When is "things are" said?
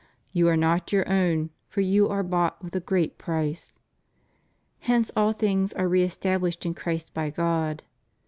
5.31-5.87